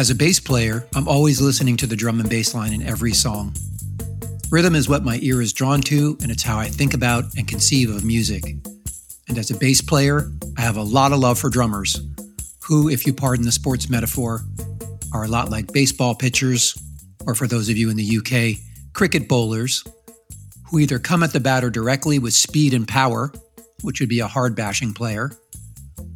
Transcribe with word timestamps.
As 0.00 0.08
a 0.08 0.14
bass 0.14 0.40
player, 0.40 0.86
I'm 0.94 1.06
always 1.06 1.42
listening 1.42 1.76
to 1.76 1.86
the 1.86 1.94
drum 1.94 2.20
and 2.20 2.30
bass 2.30 2.54
line 2.54 2.72
in 2.72 2.80
every 2.80 3.12
song. 3.12 3.54
Rhythm 4.50 4.74
is 4.74 4.88
what 4.88 5.04
my 5.04 5.18
ear 5.20 5.42
is 5.42 5.52
drawn 5.52 5.82
to, 5.82 6.16
and 6.22 6.30
it's 6.30 6.42
how 6.42 6.58
I 6.58 6.68
think 6.68 6.94
about 6.94 7.24
and 7.36 7.46
conceive 7.46 7.94
of 7.94 8.02
music. 8.02 8.42
And 9.28 9.36
as 9.36 9.50
a 9.50 9.58
bass 9.58 9.82
player, 9.82 10.32
I 10.56 10.62
have 10.62 10.78
a 10.78 10.82
lot 10.82 11.12
of 11.12 11.18
love 11.18 11.38
for 11.38 11.50
drummers, 11.50 12.00
who, 12.62 12.88
if 12.88 13.06
you 13.06 13.12
pardon 13.12 13.44
the 13.44 13.52
sports 13.52 13.90
metaphor, 13.90 14.40
are 15.12 15.24
a 15.24 15.28
lot 15.28 15.50
like 15.50 15.70
baseball 15.70 16.14
pitchers, 16.14 16.82
or 17.26 17.34
for 17.34 17.46
those 17.46 17.68
of 17.68 17.76
you 17.76 17.90
in 17.90 17.98
the 17.98 18.16
UK, 18.16 18.58
cricket 18.94 19.28
bowlers, 19.28 19.84
who 20.70 20.78
either 20.78 20.98
come 20.98 21.22
at 21.22 21.34
the 21.34 21.40
batter 21.40 21.68
directly 21.68 22.18
with 22.18 22.32
speed 22.32 22.72
and 22.72 22.88
power, 22.88 23.30
which 23.82 24.00
would 24.00 24.08
be 24.08 24.20
a 24.20 24.26
hard 24.26 24.56
bashing 24.56 24.94
player, 24.94 25.30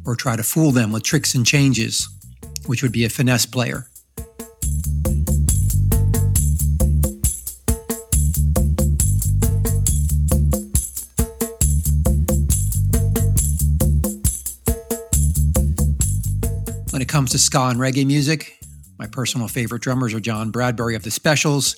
or 0.07 0.15
try 0.15 0.35
to 0.35 0.41
fool 0.41 0.71
them 0.71 0.91
with 0.91 1.03
tricks 1.03 1.35
and 1.35 1.45
changes, 1.45 2.09
which 2.67 2.83
would 2.83 2.91
be 2.91 3.05
a 3.05 3.09
finesse 3.09 3.45
player. 3.45 3.87
When 16.91 17.01
it 17.01 17.09
comes 17.09 17.31
to 17.31 17.37
ska 17.37 17.67
and 17.67 17.79
reggae 17.79 18.05
music, 18.05 18.57
my 18.97 19.07
personal 19.07 19.49
favorite 19.49 19.81
drummers 19.81 20.13
are 20.13 20.21
John 20.21 20.49
Bradbury 20.49 20.95
of 20.95 21.03
the 21.03 21.11
Specials, 21.11 21.75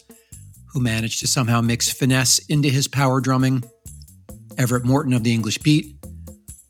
who 0.67 0.79
managed 0.79 1.21
to 1.21 1.27
somehow 1.27 1.61
mix 1.61 1.91
finesse 1.91 2.37
into 2.47 2.69
his 2.69 2.87
power 2.87 3.19
drumming, 3.19 3.63
Everett 4.59 4.85
Morton 4.85 5.13
of 5.13 5.23
the 5.23 5.33
English 5.33 5.57
Beat, 5.57 5.96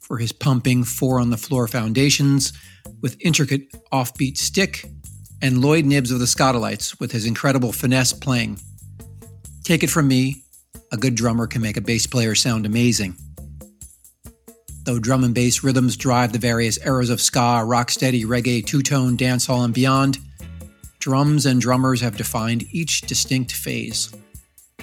for 0.07 0.17
his 0.17 0.31
pumping 0.31 0.85
four 0.85 1.19
on 1.19 1.29
the 1.29 1.37
floor 1.37 1.67
foundations 1.67 2.53
with 3.01 3.17
intricate 3.19 3.69
offbeat 3.91 4.37
stick, 4.37 4.85
and 5.41 5.61
Lloyd 5.61 5.85
Knibbs 5.85 6.11
of 6.11 6.19
the 6.19 6.25
Skatalites 6.25 6.97
with 6.99 7.11
his 7.11 7.25
incredible 7.25 7.73
finesse 7.73 8.13
playing. 8.13 8.57
Take 9.63 9.83
it 9.83 9.89
from 9.89 10.07
me, 10.07 10.43
a 10.93 10.97
good 10.97 11.15
drummer 11.15 11.45
can 11.45 11.61
make 11.61 11.75
a 11.75 11.81
bass 11.81 12.07
player 12.07 12.35
sound 12.35 12.65
amazing. 12.65 13.17
Though 14.85 14.99
drum 14.99 15.25
and 15.25 15.35
bass 15.35 15.61
rhythms 15.61 15.97
drive 15.97 16.31
the 16.31 16.39
various 16.39 16.83
eras 16.85 17.09
of 17.09 17.19
ska, 17.19 17.61
rocksteady, 17.65 18.23
reggae, 18.23 18.65
two 18.65 18.81
tone, 18.81 19.17
dancehall, 19.17 19.65
and 19.65 19.73
beyond, 19.73 20.19
drums 20.99 21.45
and 21.45 21.59
drummers 21.59 21.99
have 21.99 22.15
defined 22.15 22.63
each 22.71 23.01
distinct 23.01 23.51
phase. 23.51 24.13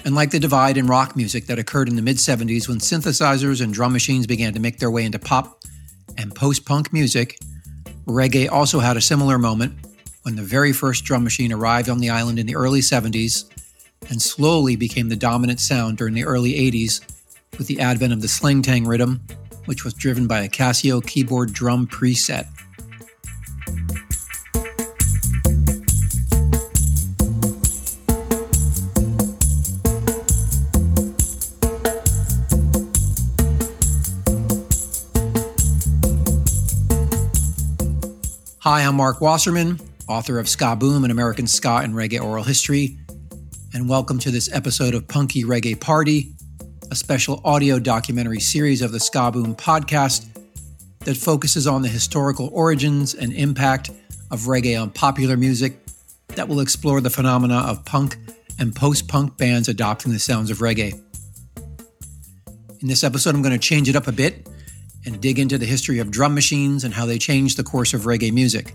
And 0.05 0.15
like 0.15 0.31
the 0.31 0.39
divide 0.39 0.77
in 0.77 0.87
rock 0.87 1.15
music 1.15 1.47
that 1.47 1.59
occurred 1.59 1.89
in 1.89 1.95
the 1.95 2.01
mid 2.01 2.17
70s 2.17 2.69
when 2.69 2.77
synthesizers 2.77 3.61
and 3.61 3.73
drum 3.73 3.91
machines 3.91 4.27
began 4.27 4.53
to 4.53 4.59
make 4.59 4.79
their 4.79 4.91
way 4.91 5.03
into 5.03 5.19
pop 5.19 5.63
and 6.17 6.33
post 6.33 6.65
punk 6.65 6.93
music, 6.93 7.39
reggae 8.05 8.49
also 8.49 8.79
had 8.79 8.95
a 8.95 9.01
similar 9.01 9.37
moment 9.37 9.73
when 10.21 10.35
the 10.35 10.43
very 10.43 10.71
first 10.71 11.03
drum 11.03 11.23
machine 11.23 11.51
arrived 11.51 11.89
on 11.89 11.99
the 11.99 12.09
island 12.09 12.39
in 12.39 12.45
the 12.45 12.55
early 12.55 12.81
70s 12.81 13.51
and 14.09 14.21
slowly 14.21 14.75
became 14.75 15.09
the 15.09 15.15
dominant 15.15 15.59
sound 15.59 15.97
during 15.97 16.13
the 16.13 16.23
early 16.23 16.53
80s 16.53 17.01
with 17.57 17.67
the 17.67 17.79
advent 17.79 18.13
of 18.13 18.21
the 18.21 18.27
Sleng 18.27 18.61
Teng 18.61 18.87
rhythm 18.87 19.21
which 19.65 19.83
was 19.83 19.93
driven 19.93 20.27
by 20.27 20.41
a 20.41 20.49
Casio 20.49 21.05
keyboard 21.05 21.53
drum 21.53 21.87
preset. 21.87 22.47
Hi, 38.67 38.81
I'm 38.81 38.95
Marc 38.95 39.21
Wasserman, 39.21 39.79
author 40.07 40.39
of 40.39 40.49
Ska 40.49 40.75
Boom, 40.75 41.05
an 41.05 41.11
American 41.11 41.45
Ska 41.45 41.81
and 41.83 41.93
Reggae 41.93 42.19
Oral 42.19 42.43
History, 42.43 42.97
and 43.75 43.87
welcome 43.87 44.17
to 44.17 44.31
this 44.31 44.51
episode 44.51 44.95
of 44.95 45.07
Punky 45.07 45.43
Reggae 45.43 45.79
Party, 45.79 46.33
a 46.89 46.95
special 46.95 47.41
audio 47.45 47.77
documentary 47.77 48.39
series 48.39 48.81
of 48.81 48.91
the 48.91 48.99
Ska 48.99 49.29
Boom 49.33 49.53
podcast 49.53 50.25
that 51.01 51.15
focuses 51.15 51.67
on 51.67 51.83
the 51.83 51.87
historical 51.87 52.49
origins 52.53 53.13
and 53.13 53.33
impact 53.33 53.91
of 54.31 54.39
reggae 54.47 54.81
on 54.81 54.89
popular 54.89 55.37
music 55.37 55.77
that 56.29 56.47
will 56.47 56.59
explore 56.59 57.01
the 57.01 57.11
phenomena 57.11 57.59
of 57.67 57.85
punk 57.85 58.17
and 58.57 58.75
post 58.75 59.07
punk 59.07 59.37
bands 59.37 59.69
adopting 59.69 60.11
the 60.11 60.17
sounds 60.17 60.49
of 60.49 60.57
reggae. 60.57 60.99
In 62.81 62.87
this 62.87 63.03
episode, 63.03 63.35
I'm 63.35 63.43
going 63.43 63.53
to 63.53 63.59
change 63.59 63.89
it 63.89 63.95
up 63.95 64.07
a 64.07 64.11
bit 64.11 64.49
and 65.05 65.21
dig 65.21 65.39
into 65.39 65.57
the 65.57 65.65
history 65.65 65.99
of 65.99 66.11
drum 66.11 66.33
machines 66.33 66.83
and 66.83 66.93
how 66.93 67.05
they 67.05 67.17
changed 67.17 67.57
the 67.57 67.63
course 67.63 67.93
of 67.93 68.01
reggae 68.01 68.33
music. 68.33 68.73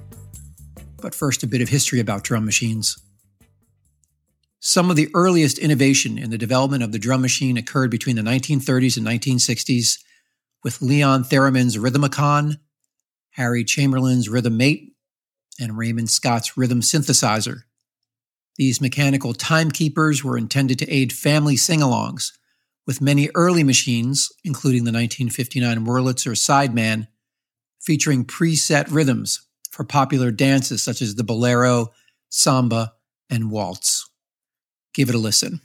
But 1.00 1.14
first, 1.14 1.42
a 1.42 1.46
bit 1.46 1.62
of 1.62 1.68
history 1.68 2.00
about 2.00 2.24
drum 2.24 2.44
machines. 2.44 2.98
Some 4.60 4.90
of 4.90 4.96
the 4.96 5.08
earliest 5.14 5.58
innovation 5.58 6.18
in 6.18 6.30
the 6.30 6.38
development 6.38 6.82
of 6.82 6.92
the 6.92 6.98
drum 6.98 7.22
machine 7.22 7.56
occurred 7.56 7.90
between 7.90 8.16
the 8.16 8.22
1930s 8.22 8.96
and 8.96 9.06
1960s 9.06 9.98
with 10.62 10.82
Leon 10.82 11.24
Theremin's 11.30 11.78
Rhythmicon, 11.78 12.58
Harry 13.30 13.64
Chamberlin's 13.64 14.28
Rhythm 14.28 14.58
Mate, 14.58 14.92
and 15.58 15.78
Raymond 15.78 16.10
Scott's 16.10 16.56
Rhythm 16.56 16.82
Synthesizer. 16.82 17.62
These 18.56 18.82
mechanical 18.82 19.32
timekeepers 19.32 20.22
were 20.22 20.36
intended 20.36 20.78
to 20.80 20.90
aid 20.90 21.14
family 21.14 21.56
sing 21.56 21.80
alongs, 21.80 22.32
with 22.90 23.00
many 23.00 23.30
early 23.36 23.62
machines, 23.62 24.32
including 24.42 24.82
the 24.82 24.90
1959 24.90 25.86
Wurlitzer 25.86 26.34
Sideman, 26.34 27.06
featuring 27.80 28.24
preset 28.24 28.88
rhythms 28.90 29.46
for 29.70 29.84
popular 29.84 30.32
dances 30.32 30.82
such 30.82 31.00
as 31.00 31.14
the 31.14 31.22
bolero, 31.22 31.92
samba, 32.30 32.94
and 33.30 33.48
waltz. 33.48 34.10
Give 34.92 35.08
it 35.08 35.14
a 35.14 35.18
listen. 35.18 35.60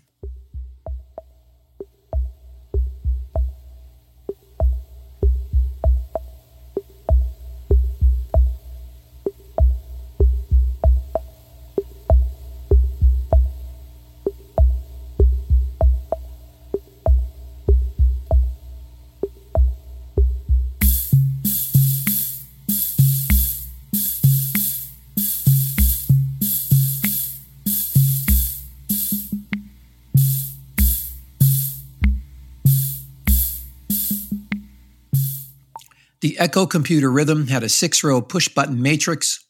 The 36.25 36.37
Eko 36.39 36.67
Computer 36.67 37.11
Rhythm 37.11 37.49
had 37.49 37.61
a 37.61 37.69
six 37.69 38.03
row 38.03 38.19
push 38.19 38.47
button 38.47 38.81
matrix 38.81 39.45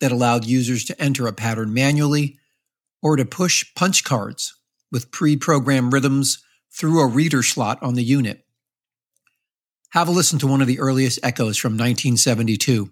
that 0.00 0.10
allowed 0.10 0.44
users 0.44 0.84
to 0.86 1.00
enter 1.00 1.28
a 1.28 1.32
pattern 1.32 1.72
manually 1.72 2.36
or 3.00 3.14
to 3.14 3.24
push 3.24 3.64
punch 3.76 4.02
cards 4.02 4.52
with 4.90 5.12
pre 5.12 5.36
programmed 5.36 5.92
rhythms 5.92 6.42
through 6.76 6.98
a 6.98 7.06
reader 7.06 7.44
slot 7.44 7.80
on 7.80 7.94
the 7.94 8.02
unit. 8.02 8.44
Have 9.90 10.08
a 10.08 10.10
listen 10.10 10.40
to 10.40 10.48
one 10.48 10.60
of 10.60 10.66
the 10.66 10.80
earliest 10.80 11.22
Ekos 11.22 11.60
from 11.60 11.74
1972. 11.74 12.90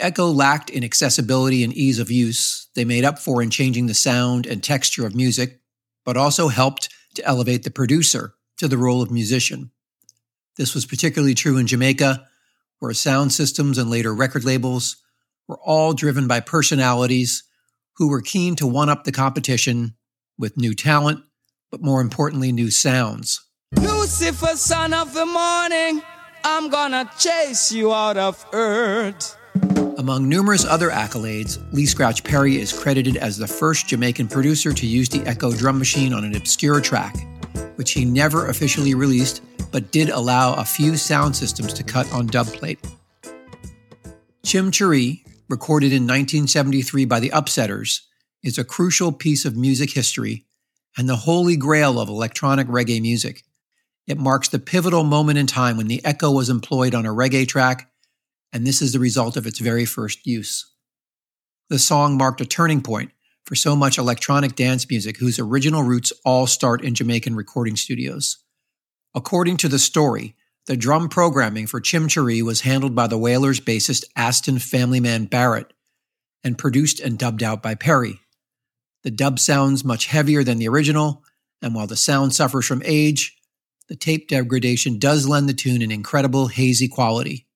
Eko 0.00 0.34
lacked 0.34 0.70
in 0.70 0.82
accessibility 0.82 1.62
and 1.62 1.72
ease 1.72 1.98
of 1.98 2.10
use, 2.10 2.68
they 2.74 2.84
made 2.84 3.04
up 3.04 3.18
for 3.18 3.42
in 3.42 3.50
changing 3.50 3.86
the 3.86 3.94
sound 3.94 4.46
and 4.46 4.62
texture 4.62 5.06
of 5.06 5.14
music, 5.14 5.60
but 6.04 6.16
also 6.16 6.48
helped 6.48 6.88
to 7.14 7.24
elevate 7.24 7.62
the 7.62 7.70
producer 7.70 8.34
to 8.58 8.68
the 8.68 8.78
role 8.78 9.02
of 9.02 9.10
musician. 9.10 9.70
This 10.56 10.74
was 10.74 10.86
particularly 10.86 11.34
true 11.34 11.56
in 11.56 11.66
Jamaica, 11.66 12.26
where 12.78 12.92
sound 12.92 13.32
systems 13.32 13.78
and 13.78 13.90
later 13.90 14.14
record 14.14 14.44
labels 14.44 14.96
were 15.46 15.58
all 15.58 15.92
driven 15.92 16.26
by 16.26 16.40
personalities 16.40 17.42
who 17.96 18.08
were 18.08 18.22
keen 18.22 18.56
to 18.56 18.66
one 18.66 18.88
up 18.88 19.04
the 19.04 19.12
competition 19.12 19.94
with 20.38 20.56
new 20.56 20.74
talent, 20.74 21.22
but 21.70 21.82
more 21.82 22.00
importantly, 22.00 22.52
new 22.52 22.70
sounds. 22.70 23.40
Lucifer, 23.76 24.56
son 24.56 24.92
of 24.94 25.12
the 25.14 25.26
morning, 25.26 26.02
I'm 26.44 26.70
gonna 26.70 27.10
chase 27.18 27.70
you 27.72 27.92
out 27.92 28.16
of 28.16 28.44
earth. 28.52 29.36
Among 30.00 30.30
numerous 30.30 30.64
other 30.64 30.88
accolades, 30.88 31.60
Lee 31.74 31.84
Scratch 31.84 32.24
Perry 32.24 32.56
is 32.56 32.72
credited 32.72 33.18
as 33.18 33.36
the 33.36 33.46
first 33.46 33.86
Jamaican 33.86 34.28
producer 34.28 34.72
to 34.72 34.86
use 34.86 35.10
the 35.10 35.18
Eko 35.18 35.54
drum 35.58 35.78
machine 35.78 36.14
on 36.14 36.24
an 36.24 36.34
obscure 36.34 36.80
track, 36.80 37.14
which 37.76 37.90
he 37.90 38.06
never 38.06 38.46
officially 38.46 38.94
released 38.94 39.42
but 39.70 39.92
did 39.92 40.08
allow 40.08 40.54
a 40.54 40.64
few 40.64 40.96
sound 40.96 41.36
systems 41.36 41.74
to 41.74 41.84
cut 41.84 42.10
on 42.14 42.30
dubplate. 42.30 42.78
Chim 44.42 44.70
Cheree, 44.70 45.22
recorded 45.50 45.92
in 45.92 46.04
1973 46.04 47.04
by 47.04 47.20
the 47.20 47.28
Upsetters, 47.28 48.00
is 48.42 48.56
a 48.56 48.64
crucial 48.64 49.12
piece 49.12 49.44
of 49.44 49.54
music 49.54 49.90
history 49.90 50.46
and 50.96 51.10
the 51.10 51.16
holy 51.16 51.58
grail 51.58 52.00
of 52.00 52.08
electronic 52.08 52.68
reggae 52.68 53.02
music. 53.02 53.42
It 54.06 54.16
marks 54.16 54.48
the 54.48 54.58
pivotal 54.58 55.04
moment 55.04 55.38
in 55.38 55.46
time 55.46 55.76
when 55.76 55.88
the 55.88 56.00
Eko 56.06 56.34
was 56.34 56.48
employed 56.48 56.94
on 56.94 57.04
a 57.04 57.10
reggae 57.10 57.46
track, 57.46 57.89
and 58.52 58.66
this 58.66 58.82
is 58.82 58.92
the 58.92 58.98
result 58.98 59.36
of 59.36 59.46
its 59.46 59.58
very 59.58 59.84
first 59.84 60.26
use. 60.26 60.72
The 61.68 61.78
song 61.78 62.16
marked 62.16 62.40
a 62.40 62.46
turning 62.46 62.82
point 62.82 63.12
for 63.44 63.54
so 63.54 63.74
much 63.74 63.98
electronic 63.98 64.56
dance 64.56 64.88
music 64.88 65.18
whose 65.18 65.38
original 65.38 65.82
roots 65.82 66.12
all 66.24 66.46
start 66.46 66.82
in 66.82 66.94
Jamaican 66.94 67.36
recording 67.36 67.76
studios. 67.76 68.38
According 69.14 69.56
to 69.58 69.68
the 69.68 69.78
story, 69.78 70.36
the 70.66 70.76
drum 70.76 71.08
programming 71.08 71.66
for 71.66 71.80
Chim 71.80 72.06
Cheree 72.06 72.42
was 72.42 72.60
handled 72.60 72.94
by 72.94 73.06
the 73.06 73.18
Wailers 73.18 73.60
bassist 73.60 74.04
Aston 74.14 74.56
Familyman 74.56 75.28
Barrett 75.28 75.72
and 76.44 76.58
produced 76.58 77.00
and 77.00 77.18
dubbed 77.18 77.42
out 77.42 77.62
by 77.62 77.74
Perry. 77.74 78.20
The 79.02 79.10
dub 79.10 79.38
sounds 79.38 79.84
much 79.84 80.06
heavier 80.06 80.44
than 80.44 80.58
the 80.58 80.68
original, 80.68 81.24
and 81.62 81.74
while 81.74 81.86
the 81.86 81.96
sound 81.96 82.34
suffers 82.34 82.66
from 82.66 82.82
age, 82.84 83.36
the 83.88 83.96
tape 83.96 84.28
degradation 84.28 84.98
does 84.98 85.26
lend 85.26 85.48
the 85.48 85.54
tune 85.54 85.82
an 85.82 85.90
incredible 85.90 86.48
hazy 86.48 86.86
quality. 86.86 87.46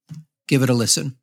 Give 0.46 0.62
it 0.62 0.70
a 0.70 0.74
listen. 0.74 1.16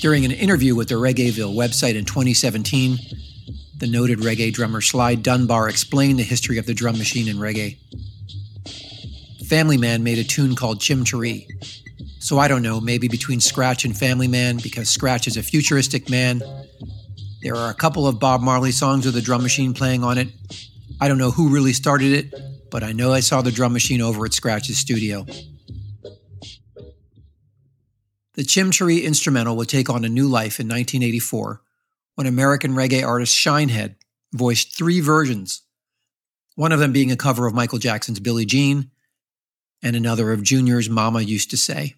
During 0.00 0.24
an 0.24 0.32
interview 0.32 0.74
with 0.74 0.88
the 0.88 0.94
Reggaeville 0.94 1.54
website 1.54 1.94
in 1.94 2.06
2017, 2.06 2.98
the 3.76 3.86
noted 3.86 4.20
reggae 4.20 4.50
drummer 4.50 4.80
Sly 4.80 5.14
Dunbar 5.14 5.68
explained 5.68 6.18
the 6.18 6.22
history 6.22 6.56
of 6.56 6.64
the 6.64 6.72
drum 6.72 6.96
machine 6.96 7.28
in 7.28 7.36
reggae. 7.36 7.76
Family 9.46 9.76
Man 9.76 10.02
made 10.02 10.16
a 10.16 10.24
tune 10.24 10.56
called 10.56 10.80
Chim 10.80 11.04
Cheree. 11.04 11.46
So 12.18 12.38
I 12.38 12.48
don't 12.48 12.62
know, 12.62 12.80
maybe 12.80 13.08
between 13.08 13.40
Scratch 13.40 13.84
and 13.84 13.94
Family 13.94 14.26
Man, 14.26 14.56
because 14.62 14.88
Scratch 14.88 15.26
is 15.26 15.36
a 15.36 15.42
futuristic 15.42 16.08
man. 16.08 16.40
There 17.42 17.56
are 17.56 17.70
a 17.70 17.74
couple 17.74 18.06
of 18.06 18.18
Bob 18.18 18.40
Marley 18.40 18.72
songs 18.72 19.04
with 19.04 19.16
a 19.16 19.20
drum 19.20 19.42
machine 19.42 19.74
playing 19.74 20.02
on 20.02 20.16
it. 20.16 20.28
I 20.98 21.08
don't 21.08 21.18
know 21.18 21.30
who 21.30 21.50
really 21.50 21.74
started 21.74 22.12
it, 22.12 22.70
but 22.70 22.82
I 22.82 22.92
know 22.92 23.12
I 23.12 23.20
saw 23.20 23.42
the 23.42 23.52
drum 23.52 23.74
machine 23.74 24.00
over 24.00 24.24
at 24.24 24.32
Scratch's 24.32 24.78
studio. 24.78 25.26
The 28.34 28.44
Chim 28.44 28.70
instrumental 28.70 29.56
would 29.56 29.68
take 29.68 29.90
on 29.90 30.04
a 30.04 30.08
new 30.08 30.28
life 30.28 30.60
in 30.60 30.68
1984 30.68 31.62
when 32.14 32.26
American 32.26 32.72
reggae 32.74 33.04
artist 33.04 33.36
Shinehead 33.36 33.96
voiced 34.32 34.76
three 34.76 35.00
versions, 35.00 35.62
one 36.54 36.72
of 36.72 36.78
them 36.78 36.92
being 36.92 37.10
a 37.10 37.16
cover 37.16 37.46
of 37.46 37.54
Michael 37.54 37.78
Jackson's 37.78 38.20
Billie 38.20 38.44
Jean, 38.44 38.90
and 39.82 39.96
another 39.96 40.30
of 40.32 40.42
Junior's 40.42 40.88
Mama 40.88 41.22
Used 41.22 41.50
to 41.50 41.56
Say. 41.56 41.96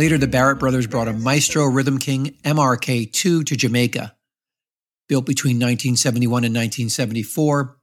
Later, 0.00 0.16
the 0.16 0.26
Barrett 0.26 0.58
brothers 0.58 0.86
brought 0.86 1.08
a 1.08 1.12
Maestro 1.12 1.66
Rhythm 1.66 1.98
King 1.98 2.34
MRK 2.42 3.12
2 3.12 3.44
to 3.44 3.54
Jamaica. 3.54 4.16
Built 5.10 5.26
between 5.26 5.56
1971 5.56 6.44
and 6.44 6.54
1974, 6.54 7.76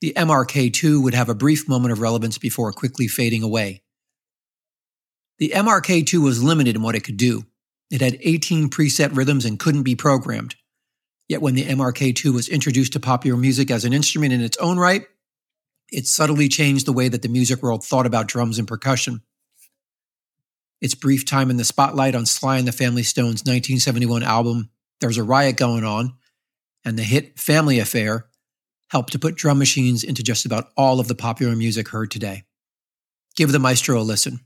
the 0.00 0.14
MRK 0.16 0.72
2 0.72 1.02
would 1.02 1.12
have 1.12 1.28
a 1.28 1.34
brief 1.34 1.68
moment 1.68 1.92
of 1.92 2.00
relevance 2.00 2.38
before 2.38 2.72
quickly 2.72 3.06
fading 3.06 3.42
away. 3.42 3.82
The 5.38 5.52
MRK 5.54 6.06
2 6.06 6.22
was 6.22 6.42
limited 6.42 6.74
in 6.74 6.80
what 6.80 6.94
it 6.94 7.04
could 7.04 7.18
do. 7.18 7.44
It 7.90 8.00
had 8.00 8.16
18 8.22 8.70
preset 8.70 9.14
rhythms 9.14 9.44
and 9.44 9.58
couldn't 9.58 9.82
be 9.82 9.94
programmed. 9.94 10.56
Yet 11.28 11.42
when 11.42 11.54
the 11.54 11.66
MRK 11.66 12.16
2 12.16 12.32
was 12.32 12.48
introduced 12.48 12.94
to 12.94 13.00
popular 13.00 13.36
music 13.36 13.70
as 13.70 13.84
an 13.84 13.92
instrument 13.92 14.32
in 14.32 14.40
its 14.40 14.56
own 14.56 14.78
right, 14.78 15.04
it 15.90 16.06
subtly 16.06 16.48
changed 16.48 16.86
the 16.86 16.94
way 16.94 17.10
that 17.10 17.20
the 17.20 17.28
music 17.28 17.62
world 17.62 17.84
thought 17.84 18.06
about 18.06 18.26
drums 18.26 18.58
and 18.58 18.66
percussion. 18.66 19.20
Its 20.80 20.94
brief 20.94 21.24
time 21.24 21.50
in 21.50 21.56
the 21.56 21.64
spotlight 21.64 22.14
on 22.14 22.26
Sly 22.26 22.58
and 22.58 22.68
the 22.68 22.72
Family 22.72 23.02
Stone's 23.02 23.42
1971 23.42 24.22
album, 24.22 24.70
There's 25.00 25.18
a 25.18 25.24
Riot 25.24 25.56
Going 25.56 25.84
On, 25.84 26.14
and 26.84 26.98
the 26.98 27.02
hit 27.02 27.38
Family 27.38 27.78
Affair 27.78 28.26
helped 28.90 29.12
to 29.12 29.18
put 29.18 29.34
drum 29.34 29.58
machines 29.58 30.04
into 30.04 30.22
just 30.22 30.46
about 30.46 30.70
all 30.76 31.00
of 31.00 31.08
the 31.08 31.14
popular 31.14 31.54
music 31.56 31.88
heard 31.88 32.10
today. 32.10 32.44
Give 33.36 33.52
the 33.52 33.58
maestro 33.58 34.00
a 34.00 34.02
listen. 34.02 34.40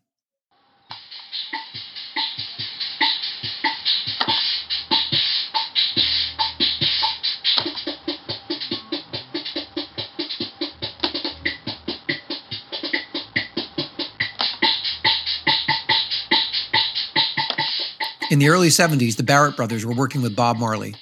In 18.33 18.39
the 18.39 18.49
early 18.49 18.69
70s, 18.69 19.17
the 19.17 19.23
Barrett 19.23 19.57
brothers 19.57 19.85
were 19.85 19.93
working 19.93 20.23
with 20.23 20.35
Bob 20.35 20.57
Marley, 20.57 20.95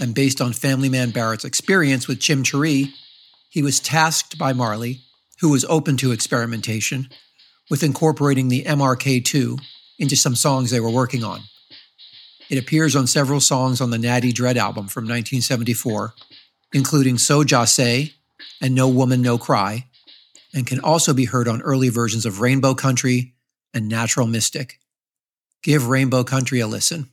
and 0.00 0.14
based 0.14 0.40
on 0.40 0.54
Family 0.54 0.88
Man 0.88 1.10
Barrett's 1.10 1.44
experience 1.44 2.08
with 2.08 2.18
Chim 2.18 2.42
Cheree, 2.42 2.94
he 3.50 3.62
was 3.62 3.78
tasked 3.78 4.38
by 4.38 4.54
Marley, 4.54 5.02
who 5.42 5.50
was 5.50 5.66
open 5.66 5.98
to 5.98 6.12
experimentation, 6.12 7.10
with 7.68 7.82
incorporating 7.82 8.48
the 8.48 8.64
MRK2 8.64 9.60
into 9.98 10.16
some 10.16 10.34
songs 10.34 10.70
they 10.70 10.80
were 10.80 10.88
working 10.88 11.22
on. 11.22 11.42
It 12.48 12.56
appears 12.56 12.96
on 12.96 13.06
several 13.06 13.40
songs 13.40 13.82
on 13.82 13.90
the 13.90 13.98
Natty 13.98 14.32
Dread 14.32 14.56
album 14.56 14.88
from 14.88 15.04
1974, 15.04 16.14
including 16.72 17.18
So 17.18 17.44
Jah 17.44 17.66
Say 17.66 18.14
and 18.62 18.74
No 18.74 18.88
Woman 18.88 19.20
No 19.20 19.36
Cry, 19.36 19.84
and 20.54 20.66
can 20.66 20.80
also 20.80 21.12
be 21.12 21.26
heard 21.26 21.48
on 21.48 21.60
early 21.60 21.90
versions 21.90 22.24
of 22.24 22.40
Rainbow 22.40 22.72
Country 22.72 23.34
and 23.74 23.90
Natural 23.90 24.26
Mystic. 24.26 24.78
Give 25.62 25.88
Rainbow 25.88 26.24
Country 26.24 26.60
a 26.60 26.66
listen. 26.66 27.08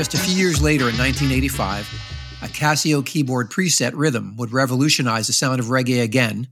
Just 0.00 0.14
a 0.14 0.18
few 0.18 0.34
years 0.34 0.62
later, 0.62 0.88
in 0.88 0.96
1985, 0.96 1.86
a 2.40 2.46
Casio 2.46 3.04
keyboard 3.04 3.50
preset 3.50 3.92
rhythm 3.94 4.34
would 4.38 4.50
revolutionize 4.50 5.26
the 5.26 5.34
sound 5.34 5.60
of 5.60 5.66
reggae 5.66 6.02
again 6.02 6.48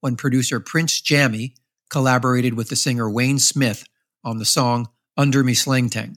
when 0.00 0.16
producer 0.16 0.60
Prince 0.60 1.02
Jammy 1.02 1.52
collaborated 1.90 2.54
with 2.54 2.70
the 2.70 2.74
singer 2.74 3.10
Wayne 3.10 3.38
Smith 3.38 3.84
on 4.24 4.38
the 4.38 4.46
song 4.46 4.88
Under 5.14 5.44
Me 5.44 5.52
Sleng 5.52 5.90
Teng. 5.90 6.16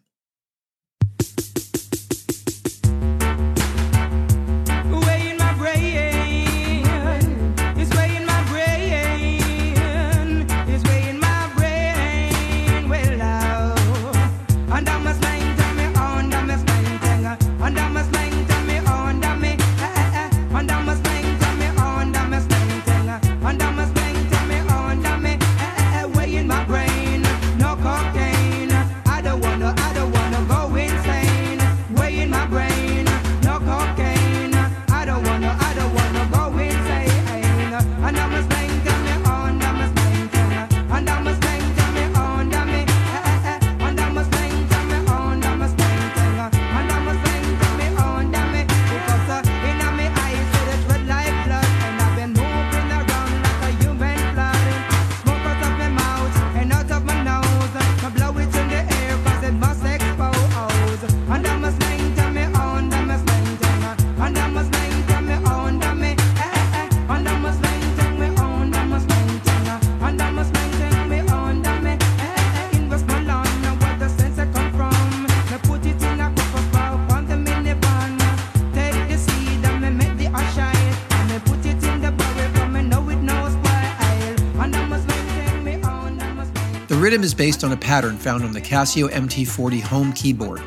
Rhythm 87.09 87.23
is 87.23 87.33
based 87.33 87.63
on 87.63 87.71
a 87.71 87.77
pattern 87.77 88.15
found 88.15 88.43
on 88.43 88.51
the 88.51 88.61
Casio 88.61 89.09
MT40 89.09 89.81
home 89.81 90.13
keyboard. 90.13 90.59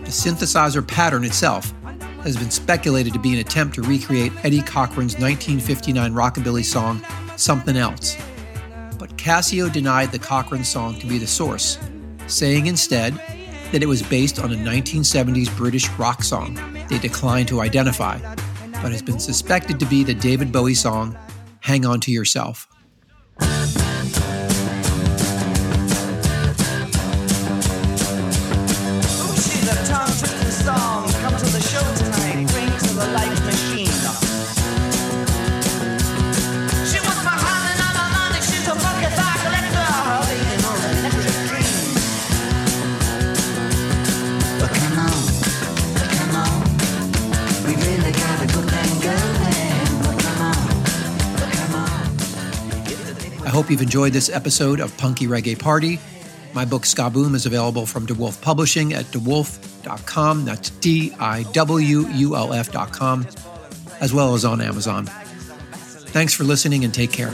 The 0.00 0.10
synthesizer 0.10 0.84
pattern 0.84 1.22
itself 1.22 1.72
has 2.24 2.36
been 2.36 2.50
speculated 2.50 3.12
to 3.12 3.20
be 3.20 3.32
an 3.34 3.38
attempt 3.38 3.76
to 3.76 3.82
recreate 3.82 4.32
Eddie 4.44 4.62
Cochran's 4.62 5.20
1959 5.20 6.14
rockabilly 6.14 6.64
song, 6.64 7.00
Something 7.36 7.76
Else. 7.76 8.16
But 8.98 9.16
Casio 9.16 9.72
denied 9.72 10.10
the 10.10 10.18
Cochran 10.18 10.64
song 10.64 10.98
to 10.98 11.06
be 11.06 11.18
the 11.18 11.28
source, 11.28 11.78
saying 12.26 12.66
instead 12.66 13.14
that 13.70 13.84
it 13.84 13.86
was 13.86 14.02
based 14.02 14.40
on 14.40 14.52
a 14.52 14.56
1970s 14.56 15.56
British 15.56 15.88
rock 15.90 16.24
song 16.24 16.58
they 16.88 16.98
declined 16.98 17.46
to 17.46 17.60
identify, 17.60 18.18
but 18.82 18.90
has 18.90 19.00
been 19.00 19.20
suspected 19.20 19.78
to 19.78 19.86
be 19.86 20.02
the 20.02 20.14
David 20.14 20.50
Bowie 20.50 20.74
song, 20.74 21.16
Hang 21.60 21.86
On 21.86 22.00
to 22.00 22.10
Yourself. 22.10 22.66
Hope 53.52 53.70
you've 53.70 53.82
enjoyed 53.82 54.14
this 54.14 54.30
episode 54.30 54.80
of 54.80 54.96
Punky 54.96 55.26
Reggae 55.26 55.58
Party. 55.58 56.00
My 56.54 56.64
book 56.64 56.86
Ska 56.86 57.10
Boom 57.10 57.34
is 57.34 57.44
available 57.44 57.84
from 57.84 58.06
DiWulf 58.06 58.40
Publishing 58.40 58.94
at 58.94 59.04
diwulf.com. 59.06 60.46
That's 60.46 60.70
D 60.70 61.12
I 61.20 61.42
W 61.52 62.08
U 62.08 62.34
L 62.34 62.54
F.com, 62.54 63.26
as 64.00 64.14
well 64.14 64.32
as 64.32 64.46
on 64.46 64.62
Amazon. 64.62 65.04
Thanks 65.04 66.32
for 66.32 66.44
listening 66.44 66.82
and 66.82 66.94
take 66.94 67.12
care. 67.12 67.30